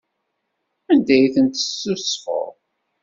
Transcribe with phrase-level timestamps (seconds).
[0.91, 2.49] Anda ay tent-tessusfeḍ?